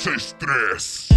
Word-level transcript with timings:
se 0.00 0.08
é 0.08 0.14
estresse. 0.14 1.09